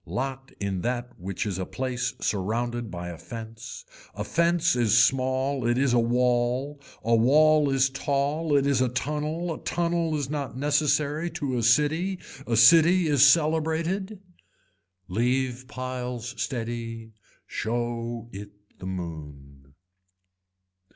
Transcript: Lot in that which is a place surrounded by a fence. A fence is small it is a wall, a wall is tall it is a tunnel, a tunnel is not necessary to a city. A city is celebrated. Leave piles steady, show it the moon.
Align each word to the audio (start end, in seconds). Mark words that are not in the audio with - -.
Lot 0.07 0.51
in 0.59 0.81
that 0.81 1.11
which 1.19 1.45
is 1.45 1.59
a 1.59 1.65
place 1.67 2.15
surrounded 2.19 2.89
by 2.89 3.09
a 3.09 3.19
fence. 3.19 3.85
A 4.15 4.23
fence 4.23 4.75
is 4.75 4.97
small 4.97 5.67
it 5.67 5.77
is 5.77 5.93
a 5.93 5.99
wall, 5.99 6.81
a 7.03 7.13
wall 7.15 7.69
is 7.69 7.87
tall 7.87 8.57
it 8.57 8.65
is 8.65 8.81
a 8.81 8.89
tunnel, 8.89 9.53
a 9.53 9.59
tunnel 9.59 10.17
is 10.17 10.27
not 10.27 10.57
necessary 10.57 11.29
to 11.29 11.55
a 11.55 11.61
city. 11.61 12.17
A 12.47 12.57
city 12.57 13.05
is 13.07 13.27
celebrated. 13.27 14.19
Leave 15.07 15.65
piles 15.67 16.33
steady, 16.35 17.11
show 17.45 18.27
it 18.33 18.49
the 18.79 18.87
moon. 18.87 19.75